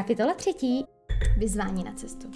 [0.00, 0.84] Kapitola třetí.
[1.38, 2.30] Vyzvání na cestu.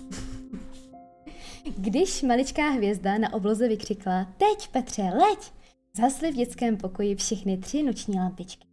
[1.76, 5.52] Když maličká hvězda na obloze vykřikla Teď, Petře, leď!
[5.96, 8.66] Zasly v dětském pokoji všechny tři noční lampičky.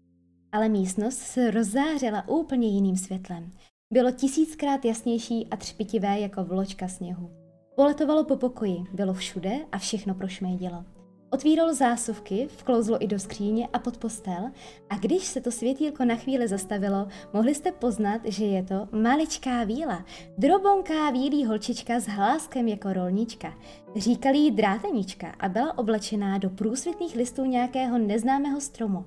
[0.51, 3.51] Ale místnost se rozzářila úplně jiným světlem.
[3.93, 7.31] Bylo tisíckrát jasnější a třpitivé jako vločka sněhu.
[7.75, 10.85] Poletovalo po pokoji, bylo všude a všechno prošmédilo.
[11.33, 14.51] Otvíralo zásuvky, vklouzlo i do skříně a pod postel
[14.89, 19.63] a když se to světýlko na chvíli zastavilo, mohli jste poznat, že je to maličká
[19.63, 20.05] víla,
[20.37, 23.53] drobonká vílí holčička s hláskem jako rolnička.
[23.95, 29.05] Říkali jí drátenička a byla oblečená do průsvitných listů nějakého neznámého stromu.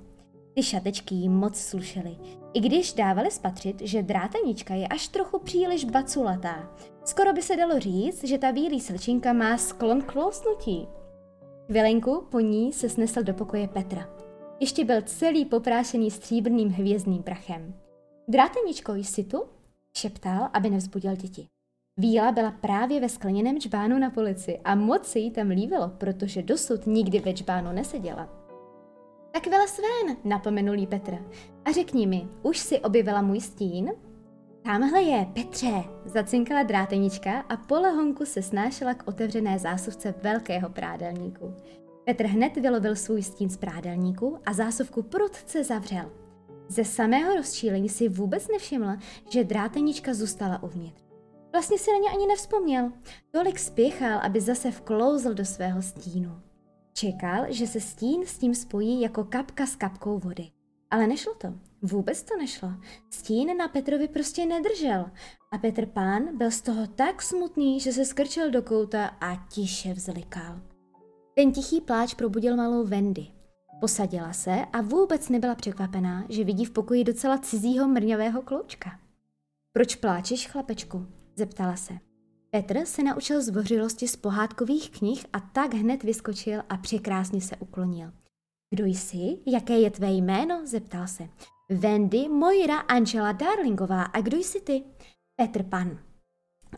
[0.55, 2.17] Ty šatečky jí moc slušely,
[2.55, 6.71] i když dávali spatřit, že drátenička je až trochu příliš baculatá.
[7.05, 10.89] Skoro by se dalo říct, že ta vílí slčinka má sklon k tlousnutí.
[11.67, 14.09] Chvilenku po ní se snesl do pokoje Petra.
[14.61, 17.75] Ještě byl celý poprášený stříbrným hvězdným prachem.
[18.29, 19.45] Dráteničko, jsi tu?
[19.97, 21.47] Šeptal, aby nevzbudil děti.
[21.97, 26.43] Víla byla právě ve skleněném čbánu na polici a moc se jí tam líbilo, protože
[26.43, 28.29] dosud nikdy ve čbánu neseděla.
[29.33, 31.19] Tak vele svén, napomenul jí Petr.
[31.65, 33.93] A řekni mi, už si objevila můj stín?
[34.65, 41.55] Tamhle je, Petře, zacinkala drátenička a po lehonku se snášela k otevřené zásuvce velkého prádelníku.
[42.05, 46.13] Petr hned vylovil svůj stín z prádelníku a zásuvku prudce zavřel.
[46.69, 48.97] Ze samého rozčílení si vůbec nevšiml,
[49.31, 51.03] že drátenička zůstala uvnitř.
[51.53, 52.93] Vlastně si na ně ani nevzpomněl.
[53.31, 56.41] Tolik spěchal, aby zase vklouzl do svého stínu.
[56.93, 60.51] Čekal, že se stín s tím spojí jako kapka s kapkou vody.
[60.91, 61.55] Ale nešlo to.
[61.85, 62.73] Vůbec to nešlo.
[63.11, 65.11] Stín na Petrovi prostě nedržel.
[65.51, 69.95] A Petr pán byl z toho tak smutný, že se skrčil do kouta a tiše
[69.95, 70.61] vzlikal.
[71.35, 73.27] Ten tichý pláč probudil malou Wendy.
[73.81, 79.01] Posadila se a vůbec nebyla překvapená, že vidí v pokoji docela cizího mrňavého kloučka.
[79.73, 81.07] Proč pláčeš, chlapečku?
[81.37, 81.95] zeptala se.
[82.51, 88.13] Petr se naučil zvořilosti z pohádkových knih a tak hned vyskočil a překrásně se uklonil.
[88.71, 89.39] Kdo jsi?
[89.47, 90.67] Jaké je tvé jméno?
[90.67, 91.29] zeptal se.
[91.71, 94.03] Wendy Moira Angela Darlingová.
[94.03, 94.85] A kdo jsi ty?
[95.37, 95.99] Petr Pan.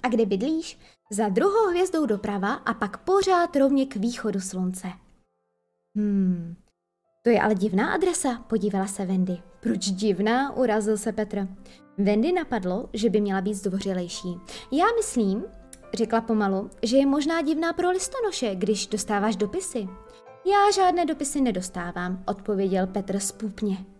[0.02, 0.78] A kde bydlíš?
[1.10, 4.88] Za druhou hvězdou doprava a pak pořád rovně k východu slunce.
[5.96, 6.56] Hmm,
[7.22, 9.42] to je ale divná adresa, podívala se Wendy.
[9.60, 10.56] Proč divná?
[10.56, 11.48] Urazil se Petr.
[11.98, 14.38] Wendy napadlo, že by měla být zdvořilejší.
[14.72, 15.44] Já myslím,
[15.94, 19.88] řekla pomalu, že je možná divná pro listonoše, když dostáváš dopisy.
[20.46, 23.95] Já žádné dopisy nedostávám, odpověděl Petr spupně.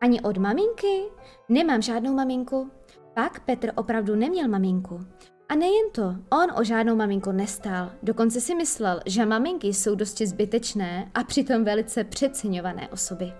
[0.00, 1.02] Ani od maminky?
[1.48, 2.70] Nemám žádnou maminku.
[3.14, 5.00] Pak Petr opravdu neměl maminku.
[5.48, 6.02] A nejen to,
[6.42, 7.92] on o žádnou maminku nestál.
[8.02, 13.32] Dokonce si myslel, že maminky jsou dosti zbytečné a přitom velice přeceňované osoby.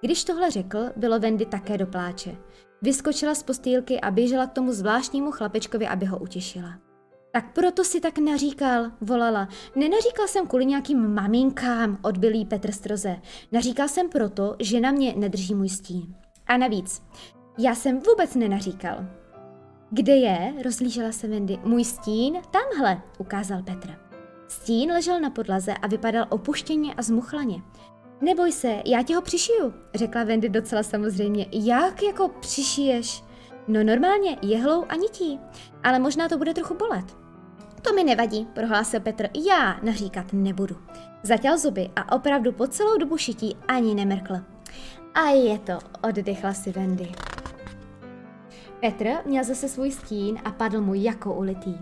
[0.00, 2.36] Když tohle řekl, bylo Wendy také do pláče.
[2.82, 6.91] Vyskočila z postýlky a běžela k tomu zvláštnímu chlapečkovi, aby ho utěšila.
[7.32, 9.48] Tak proto si tak naříkal, volala.
[9.76, 13.16] Nenaříkal jsem kvůli nějakým maminkám, odbylý Petr Stroze.
[13.52, 16.14] Naříkal jsem proto, že na mě nedrží můj stín.
[16.46, 17.02] A navíc,
[17.58, 19.06] já jsem vůbec nenaříkal.
[19.90, 22.38] Kde je, rozlížela se Wendy, můj stín?
[22.50, 23.98] Tamhle, ukázal Petr.
[24.48, 27.62] Stín ležel na podlaze a vypadal opuštěně a zmuchlaně.
[28.20, 31.46] Neboj se, já ti ho přišiju, řekla Wendy docela samozřejmě.
[31.52, 33.24] Jak jako přišiješ?
[33.68, 35.40] No normálně, jehlou a nití,
[35.82, 37.21] ale možná to bude trochu bolet.
[37.82, 40.76] To mi nevadí, prohlásil Petr, já naříkat nebudu.
[41.22, 44.34] Zatěl zuby a opravdu po celou dobu šití ani nemrkl.
[45.14, 45.78] A je to,
[46.08, 47.12] oddechla si Wendy.
[48.80, 51.74] Petr měl zase svůj stín a padl mu jako ulitý.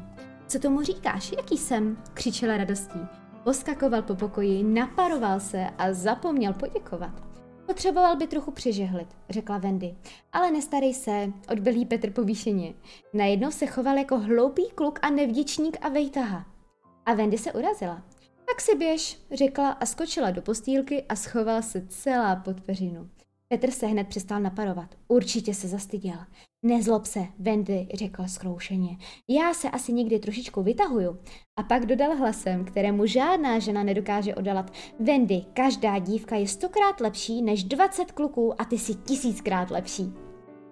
[0.46, 1.96] Co tomu říkáš, jaký jsem?
[2.14, 3.00] křičela radostí.
[3.44, 7.29] Poskakoval po pokoji, naparoval se a zapomněl poděkovat.
[7.70, 9.96] Potřeboval by trochu přižehlit, řekla Wendy.
[10.32, 12.74] Ale nestarej se, odbylý Petr povýšeně.
[13.12, 16.46] Najednou se choval jako hloupý kluk a nevděčník a vejtaha.
[17.06, 18.02] A Wendy se urazila.
[18.46, 23.10] Tak si běž, řekla a skočila do postýlky a schovala se celá pod peřinu.
[23.52, 24.94] Petr se hned přestal naparovat.
[25.08, 26.16] Určitě se zastyděl.
[26.62, 28.96] Nezlob se, Wendy, řekl zkroušeně.
[29.28, 31.18] Já se asi někdy trošičku vytahuju.
[31.58, 34.70] A pak dodal hlasem, kterému žádná žena nedokáže odalat.
[35.00, 40.12] Wendy, každá dívka je stokrát lepší než 20 kluků a ty si tisíckrát lepší.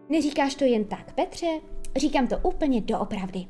[0.09, 1.61] Neříkáš to jen tak, Petře?
[1.97, 3.47] Říkám to úplně doopravdy.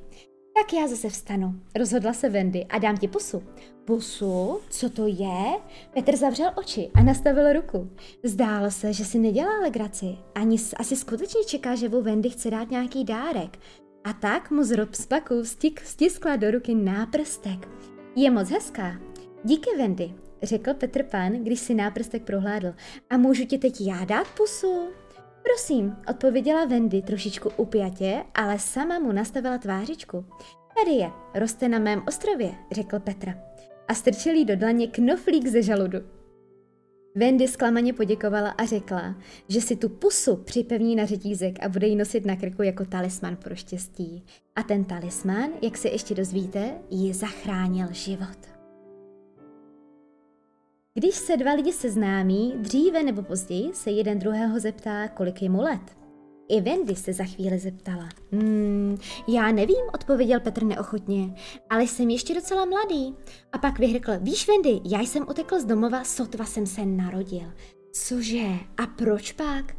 [0.59, 3.43] Tak já zase vstanu, rozhodla se Wendy a dám ti pusu.
[3.85, 4.61] Pusu?
[4.71, 5.59] Co to je?
[5.95, 7.91] Petr zavřel oči a nastavil ruku.
[8.25, 10.07] Zdálo se, že si nedělá legraci.
[10.35, 13.59] Ani asi skutečně čeká, že mu Wendy chce dát nějaký dárek.
[14.05, 17.69] A tak mu z rozpaku stik, stiskla do ruky náprstek.
[18.17, 19.01] Je moc hezká.
[19.45, 22.75] Díky, Wendy, řekl Petr Pan, když si náprstek prohlédl.
[23.11, 24.89] A můžu ti teď já dát pusu?
[25.55, 30.25] Prosím, odpověděla Wendy trošičku upjatě, ale sama mu nastavila tvářičku.
[30.77, 33.35] Tady je, roste na mém ostrově, řekl Petra.
[33.89, 35.99] A strčil jí do dlaně knoflík ze žaludu.
[37.15, 39.15] Wendy zklamaně poděkovala a řekla,
[39.49, 43.37] že si tu pusu připevní na řetízek a bude ji nosit na krku jako talisman
[43.37, 44.25] pro štěstí.
[44.57, 48.58] A ten talisman, jak se ještě dozvíte, ji zachránil život.
[50.99, 55.63] Když se dva lidi seznámí, dříve nebo později se jeden druhého zeptá, kolik je mu
[55.63, 55.81] let.
[56.49, 58.09] I Wendy se za chvíli zeptala.
[58.33, 58.99] Hmm,
[59.29, 61.35] já nevím, odpověděl Petr neochotně,
[61.71, 63.15] ale jsem ještě docela mladý.
[63.53, 67.53] A pak vyhrkl, víš Wendy, já jsem utekl z domova, sotva jsem se narodil.
[67.93, 68.49] Cože?
[68.77, 69.77] A proč pak?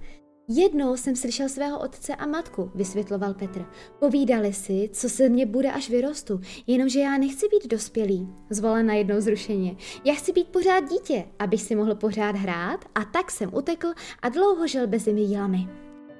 [0.51, 3.65] Jednou jsem slyšel svého otce a matku, vysvětloval Petr.
[3.99, 8.29] Povídali si, co se mně bude, až vyrostu, jenomže já nechci být dospělý,
[8.83, 9.75] na jednou zrušeně.
[10.05, 13.87] Já chci být pořád dítě, abych si mohl pořád hrát a tak jsem utekl
[14.21, 15.67] a dlouho žil bez jílami.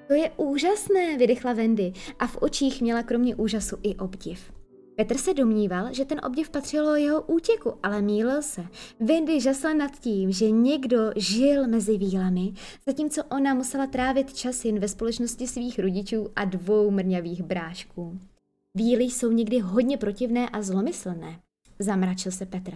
[0.08, 4.59] To je úžasné, vydechla Wendy a v očích měla kromě úžasu i obdiv.
[5.00, 8.66] Petr se domníval, že ten obdiv patřilo jeho útěku, ale mýlil se.
[9.00, 12.54] Wendy žasla nad tím, že někdo žil mezi vílami,
[12.88, 18.20] zatímco ona musela trávit čas jen ve společnosti svých rodičů a dvou mrňavých brášků.
[18.76, 21.40] Víly jsou někdy hodně protivné a zlomyslné,
[21.80, 22.72] zamračil se Petr.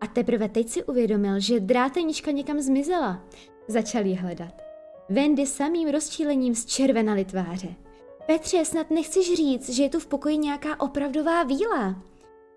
[0.00, 3.24] A teprve teď si uvědomil, že drátenička někam zmizela.
[3.68, 4.62] Začal ji hledat.
[5.08, 7.87] Wendy samým rozčílením z červenaly tváře.
[8.28, 12.02] Petře, snad nechceš říct, že je tu v pokoji nějaká opravdová víla?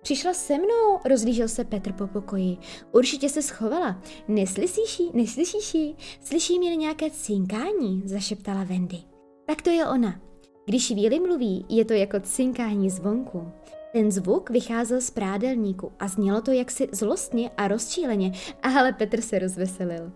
[0.01, 2.57] Přišla se mnou, rozlížel se Petr po pokoji.
[2.91, 4.01] Určitě se schovala.
[4.27, 5.95] Neslyšíš jí, neslyšíš jí?
[6.21, 8.97] Slyším jen nějaké cinkání, zašeptala Wendy.
[9.45, 10.21] Tak to je ona.
[10.65, 13.51] Když víly mluví, je to jako cinkání zvonku.
[13.93, 18.31] Ten zvuk vycházel z prádelníku a znělo to jaksi zlostně a rozčíleně,
[18.63, 20.11] ale Petr se rozveselil.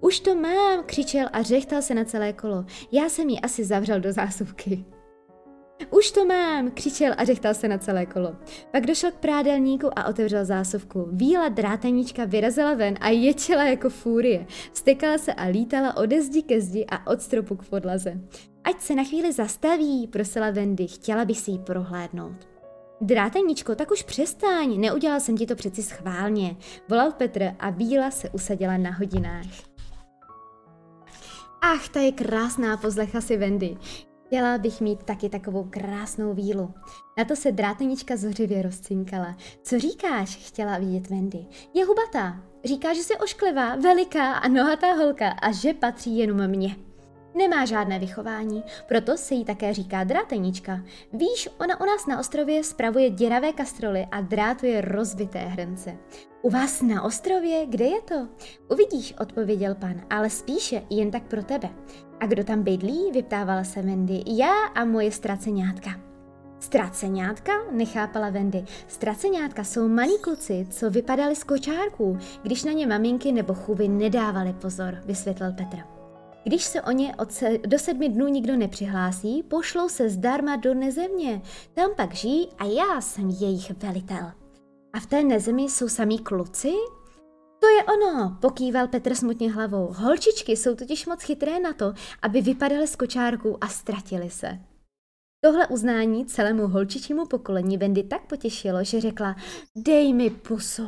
[0.00, 2.64] Už to mám, křičel a řechtal se na celé kolo.
[2.92, 4.84] Já jsem ji asi zavřel do zásuvky.
[5.90, 8.36] Už to mám, křičel a řechtal se na celé kolo.
[8.72, 11.08] Pak došel k prádelníku a otevřel zásuvku.
[11.12, 14.46] Víla drátenička vyrazila ven a ječela jako fúrie.
[14.72, 18.20] Stekala se a lítala ode zdi ke zdi a od stropu k podlaze.
[18.64, 22.48] Ať se na chvíli zastaví, prosila Wendy, chtěla bych si ji prohlédnout.
[23.00, 26.56] Dráteničko, tak už přestaň, neudělal jsem ti to přeci schválně,
[26.88, 29.46] volal Petr a Víla se usadila na hodinách.
[31.60, 33.76] Ach, ta je krásná, pozlecha si Wendy.
[34.28, 36.74] Chtěla bych mít taky takovou krásnou vílu.
[37.18, 39.36] Na to se drátenička zořivě rozcinkala.
[39.62, 40.36] Co říkáš?
[40.36, 41.46] Chtěla vidět Wendy.
[41.74, 42.42] Je hubatá.
[42.64, 46.76] Říká, že se ošklivá, veliká a nohatá holka a že patří jenom mně.
[47.34, 50.80] Nemá žádné vychování, proto se jí také říká drátenička.
[51.12, 55.98] Víš, ona u nás na ostrově spravuje děravé kastroly a drátuje rozbité hrnce.
[56.42, 57.66] U vás na ostrově?
[57.66, 58.28] Kde je to?
[58.70, 61.70] Uvidíš, odpověděl pan, ale spíše jen tak pro tebe.
[62.20, 63.10] A kdo tam bydlí?
[63.12, 64.22] vyptávala se Wendy.
[64.26, 65.90] Já a moje ztraceňátka.
[66.60, 67.52] Ztraceňátka?
[67.70, 68.64] Nechápala Wendy.
[68.86, 74.52] Ztraceňátka jsou malí kluci, co vypadali z kočárků, když na ně maminky nebo chuvy nedávali
[74.52, 75.78] pozor, vysvětlil Petr.
[76.44, 80.74] Když se o ně od se, do sedmi dnů nikdo nepřihlásí, pošlou se zdarma do
[80.74, 81.42] nezemě.
[81.74, 84.32] Tam pak žijí a já jsem jejich velitel.
[84.92, 86.72] A v té nezemi jsou samý kluci?
[87.60, 89.92] To je ono, pokýval Petr smutně hlavou.
[89.92, 94.58] Holčičky jsou totiž moc chytré na to, aby vypadaly z kočárků a ztratili se.
[95.44, 99.36] Tohle uznání celému holčičímu pokolení Wendy tak potěšilo, že řekla,
[99.76, 100.86] dej mi pusu.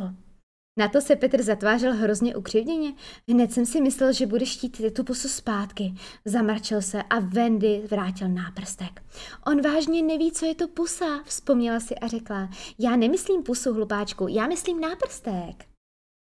[0.78, 2.92] Na to se Petr zatvářel hrozně ukřivděně.
[3.28, 5.94] Hned jsem si myslel, že bude štít tu pusu zpátky.
[6.24, 9.02] Zamrčil se a Wendy vrátil náprstek.
[9.46, 12.48] On vážně neví, co je to pusa, vzpomněla si a řekla.
[12.78, 15.69] Já nemyslím pusu, hlupáčku, já myslím náprstek.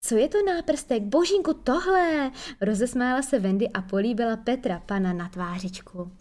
[0.05, 1.03] Co je to náprstek?
[1.03, 2.31] Božínku, tohle!
[2.61, 6.11] Rozesmála se Wendy a políbila Petra pana na tvářičku.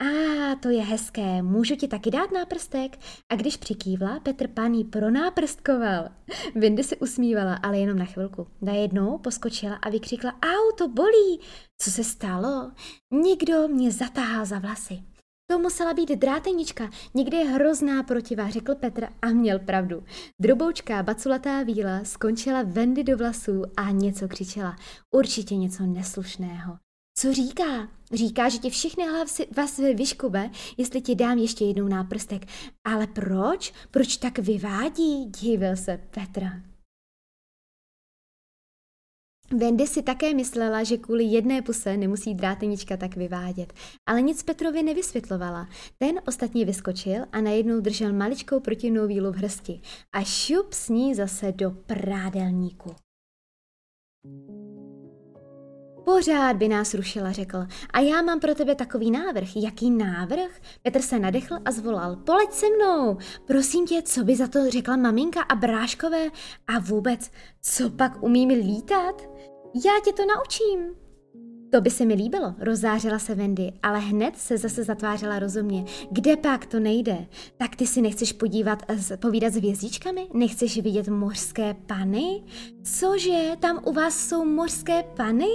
[0.00, 2.98] A to je hezké, můžu ti taky dát náprstek?
[3.28, 6.08] A když přikývla, Petr Pan jí pronáprstkoval.
[6.54, 8.46] Vindy se usmívala, ale jenom na chvilku.
[8.62, 11.40] Najednou poskočila a vykřikla, au, to bolí.
[11.78, 12.72] Co se stalo?
[13.12, 15.02] Někdo mě zatáhal za vlasy.
[15.50, 20.04] To musela být drátenička, někde je hrozná protivá, řekl Petr a měl pravdu.
[20.40, 24.76] Droboučká baculatá víla skončila Vendy do vlasů a něco křičela.
[25.10, 26.76] Určitě něco neslušného.
[27.18, 27.88] Co říká?
[28.12, 32.46] Říká, že ti všechny hlavy vás vyškube, jestli ti dám ještě jednou náprstek.
[32.84, 33.72] Ale proč?
[33.90, 35.24] Proč tak vyvádí?
[35.24, 36.69] Divil se Petra.
[39.52, 43.72] Wendy si také myslela, že kvůli jedné puse nemusí drátenička tak vyvádět,
[44.06, 45.68] ale nic Petrovi nevysvětlovala.
[45.98, 49.80] Ten ostatně vyskočil a najednou držel maličkou protivnou vílu v hrsti
[50.12, 52.94] a šup s ní zase do prádelníku.
[56.10, 57.66] Pořád by nás rušila, řekl.
[57.90, 59.56] A já mám pro tebe takový návrh.
[59.56, 60.60] Jaký návrh?
[60.82, 62.16] Petr se nadechl a zvolal.
[62.16, 63.18] Poleď se mnou.
[63.46, 66.26] Prosím tě, co by za to řekla maminka a bráškové?
[66.66, 67.30] A vůbec,
[67.62, 69.22] co pak umím lítat?
[69.84, 70.94] Já tě to naučím.
[71.70, 75.84] To by se mi líbilo, rozářila se Wendy, ale hned se zase zatvářela rozumně.
[76.10, 77.26] Kde pak to nejde?
[77.56, 78.82] Tak ty si nechceš podívat,
[79.20, 80.26] povídat s hvězdičkami?
[80.34, 82.42] Nechceš vidět mořské pany?
[82.82, 85.46] Cože, tam u vás jsou mořské pany?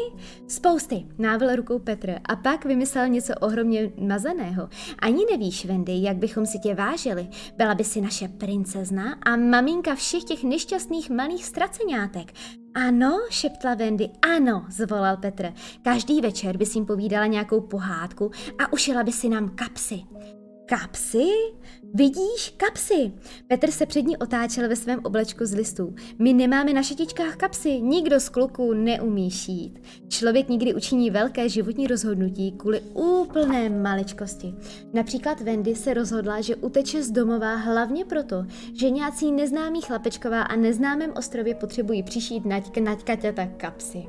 [0.48, 4.70] Spousty, návil rukou Petr a pak vymyslel něco ohromně mazaného.
[5.00, 7.28] Ani nevíš, Wendy, jak bychom si tě vážili.
[7.58, 12.34] Byla by si naše princezna a maminka všech těch nešťastných malých ztraceňátek.
[12.78, 14.10] Ano, šeptla Wendy.
[14.36, 15.54] Ano, zvolal Petr.
[15.82, 20.04] Každý večer by si jim povídala nějakou pohádku a ušila by si nám kapsy.
[20.66, 21.28] Kapsy?
[21.94, 23.12] Vidíš, kapsy.
[23.48, 25.96] Petr se před ní otáčel ve svém oblečku z listů.
[26.20, 29.82] My nemáme na šetičkách kapsy, nikdo z kluků neumí šít.
[30.08, 34.56] Člověk nikdy učiní velké životní rozhodnutí kvůli úplné maličkosti.
[34.94, 40.56] Například Wendy se rozhodla, že uteče z domova hlavně proto, že nějací neznámí chlapečková a
[40.56, 44.06] neznámém ostrově potřebují přišít naťka naťkaťata kapsy.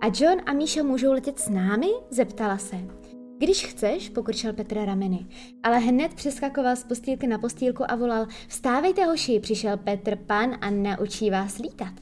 [0.00, 1.88] A John a Míša můžou letět s námi?
[2.10, 3.01] zeptala se.
[3.42, 5.26] Když chceš, pokrčil Petr rameny,
[5.62, 10.70] ale hned přeskakoval z postýlky na postýlku a volal Vstávejte hoši, přišel Petr pan a
[10.70, 11.92] naučí vás lítat.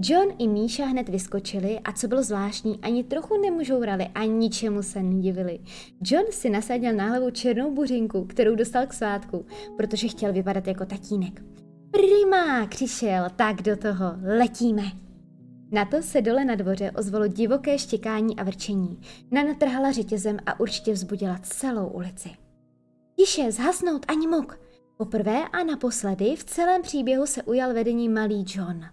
[0.00, 5.02] John i Míša hned vyskočili a co bylo zvláštní, ani trochu nemužourali a ničemu se
[5.02, 5.58] nedivili.
[6.02, 10.84] John si nasadil na hlavu černou buřinku, kterou dostal k svátku, protože chtěl vypadat jako
[10.84, 11.42] tatínek.
[11.90, 14.06] Prima, křišel, tak do toho,
[14.38, 14.82] letíme.
[15.72, 19.00] Na to se dole na dvoře ozvalo divoké štěkání a vrčení.
[19.30, 22.30] Nana trhala řetězem a určitě vzbudila celou ulici.
[23.16, 24.60] Tiše, zhasnout ani muk.
[24.96, 28.84] Poprvé a naposledy v celém příběhu se ujal vedení malý John.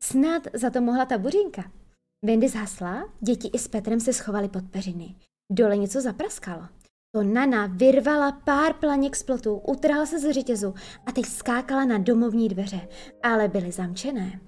[0.00, 1.64] Snad za to mohla ta buřinka.
[2.22, 5.14] Wendy zhasla, děti i s Petrem se schovali pod peřiny.
[5.50, 6.62] Dole něco zapraskalo.
[7.14, 10.74] To Nana vyrvala pár planěk z plotu, utrhla se z řetězu
[11.06, 12.88] a teď skákala na domovní dveře,
[13.22, 14.40] ale byly zamčené.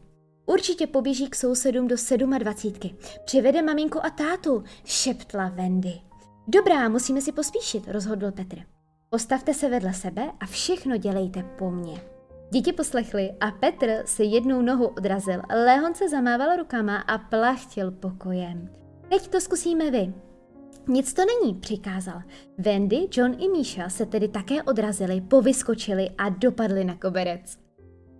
[0.47, 2.95] Určitě poběží k sousedům do sedmadvacítky.
[3.25, 6.01] Přivede maminku a tátu, šeptla Wendy.
[6.49, 8.59] Dobrá, musíme si pospíšit, rozhodl Petr.
[9.11, 12.01] Postavte se vedle sebe a všechno dělejte po mně.
[12.51, 18.69] Děti poslechly a Petr se jednou nohou odrazil, Lehon se zamával rukama a plachtil pokojem.
[19.09, 20.15] Teď to zkusíme vy.
[20.89, 22.23] Nic to není, přikázal.
[22.59, 27.66] Wendy, John i Míša se tedy také odrazili, povyskočili a dopadli na koberec.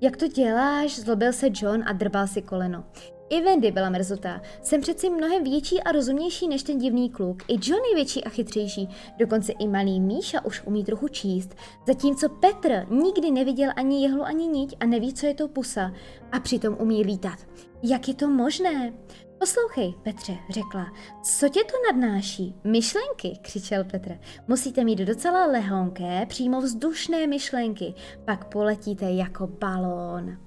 [0.01, 0.99] Jak to děláš?
[0.99, 2.85] Zlobil se John a drbal si koleno.
[3.31, 4.43] I Wendy byla mrzutá.
[4.63, 7.43] Jsem přeci mnohem větší a rozumnější než ten divný kluk.
[7.49, 8.89] I John je větší a chytřejší.
[9.19, 11.55] Dokonce i malý Míša už umí trochu číst.
[11.87, 15.93] Zatímco Petr nikdy neviděl ani jehlu, ani niť a neví, co je to pusa.
[16.33, 17.39] A přitom umí lítat.
[17.83, 18.93] Jak je to možné?
[19.39, 22.55] Poslouchej, Petře, řekla, co tě to nadnáší?
[22.65, 24.19] Myšlenky, křičel Petr.
[24.49, 30.39] Musíte mít docela lehonké, přímo vzdušné myšlenky, pak poletíte jako balón.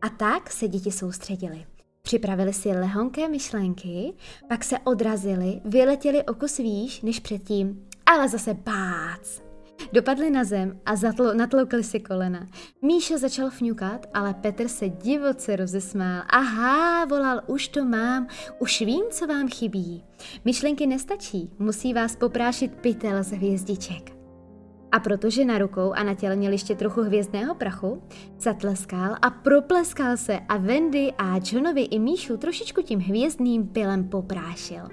[0.00, 1.66] A tak se děti soustředili.
[2.02, 4.14] Připravili si lehonké myšlenky,
[4.48, 9.51] pak se odrazili, vyletěli o kus výš než předtím, ale zase bác.
[9.92, 12.46] Dopadli na zem a zatlo, natloukli si kolena.
[12.82, 16.22] Míša začal fňukat, ale Petr se divoce rozesmál.
[16.28, 18.26] Aha, volal, už to mám,
[18.58, 20.04] už vím, co vám chybí.
[20.44, 24.22] Myšlenky nestačí, musí vás poprášit pytel z hvězdiček.
[24.92, 28.02] A protože na rukou a na těle měl ještě trochu hvězdného prachu,
[28.38, 34.88] zatleskal a propleskal se a Wendy a Johnovi i Míšu trošičku tím hvězdným pilem poprášil.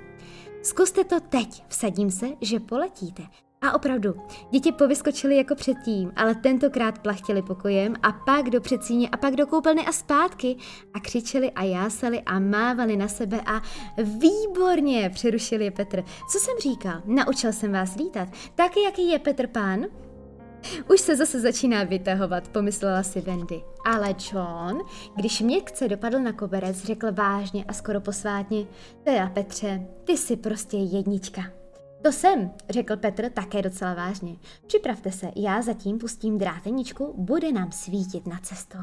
[0.64, 3.24] Zkuste to teď, vsadím se, že poletíte.
[3.62, 4.16] A opravdu,
[4.52, 9.48] děti povyskočily jako předtím, ale tentokrát plachtili pokojem a pak do předsíně a pak do
[9.48, 10.56] koupelny a zpátky
[10.94, 13.62] a křičeli a jásali a mávali na sebe a
[13.98, 16.04] výborně, přerušil je Petr.
[16.32, 17.02] Co jsem říkal?
[17.06, 18.30] Naučil jsem vás lítat.
[18.56, 19.86] Taky jaký je Petr pán?
[20.92, 23.64] Už se zase začíná vytahovat, pomyslela si Wendy.
[23.86, 24.80] Ale John,
[25.16, 28.66] když měkce dopadl na koberec, řekl vážně a skoro posvátně,
[29.04, 31.59] teda Petře, ty jsi prostě jednička.
[32.02, 34.36] To jsem, řekl Petr také docela vážně.
[34.68, 38.78] Připravte se, já zatím pustím dráteničku, bude nám svítit na cestu.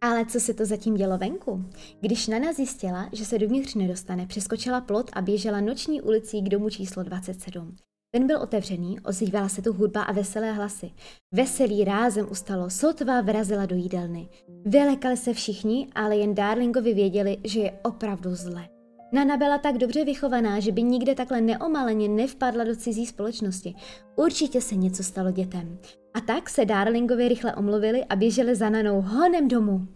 [0.00, 1.64] Ale co se to zatím dělo venku?
[2.00, 6.70] Když Nana zjistila, že se dovnitř nedostane, přeskočila plot a běžela noční ulicí k domu
[6.70, 7.76] číslo 27.
[8.10, 10.90] Ten byl otevřený, ozývala se tu hudba a veselé hlasy.
[11.34, 14.28] Veselý rázem ustalo, sotva vrazila do jídelny.
[14.64, 18.68] Vylekali se všichni, ale jen Darlingovi věděli, že je opravdu zle.
[19.12, 23.74] Nana byla tak dobře vychovaná, že by nikde takhle neomaleně nevpadla do cizí společnosti.
[24.16, 25.78] Určitě se něco stalo dětem.
[26.14, 29.88] A tak se Darlingovi rychle omluvili a běželi za Nanou honem domů.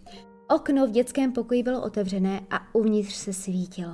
[0.49, 3.93] Okno v dětském pokoji bylo otevřené a uvnitř se svítilo.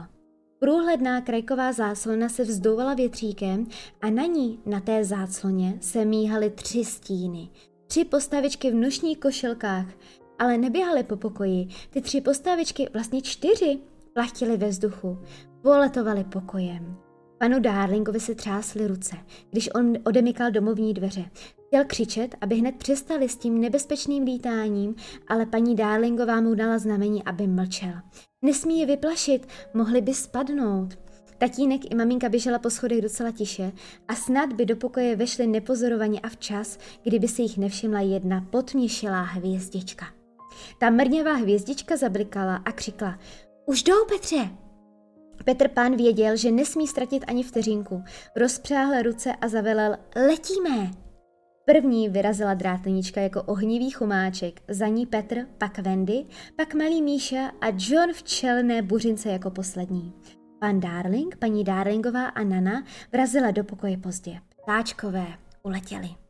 [0.60, 3.68] Průhledná krajková záclona se vzdouvala větříkem
[4.02, 7.50] a na ní, na té zácloně, se míhaly tři stíny.
[7.88, 9.86] Tři postavičky v nošních košilkách,
[10.40, 11.68] ale neběhaly po pokoji.
[11.90, 13.80] Ty tři postavičky, vlastně čtyři,
[14.14, 15.20] plachtily ve vzduchu,
[15.62, 16.98] poletovaly pokojem.
[17.38, 19.16] Panu Darlingovi se třásly ruce,
[19.52, 21.26] když on odemykal domovní dveře.
[21.68, 24.96] Chtěl křičet, aby hned přestali s tím nebezpečným lítáním,
[25.28, 27.94] ale paní Darlingová mu dala znamení, aby mlčel.
[28.42, 30.98] Nesmí je vyplašit, mohli by spadnout.
[31.38, 33.72] Tatínek i maminka běžela po schodech docela tiše
[34.08, 39.22] a snad by do pokoje vešly nepozorovaně a včas, kdyby si jich nevšimla jedna potměšilá
[39.22, 40.06] hvězdička.
[40.80, 43.20] Ta mrňavá hvězdička zablikala a křikla
[43.66, 44.50] Už jdou, Petře!
[45.46, 48.04] Petr pán věděl, že nesmí ztratit ani vteřinku.
[48.36, 50.92] Rozpřáhl ruce a zavelel Letíme!
[51.66, 57.68] První vyrazila drátlinička jako ohnivý chumáček, za ní Petr, pak Wendy, pak malý Míša a
[57.78, 60.14] John v čelné buřince jako poslední.
[60.60, 64.40] Pan Darling, paní Darlingová a Nana vrazila do pokoje pozdě.
[64.64, 65.28] Ptáčkové
[65.64, 66.23] uletěli.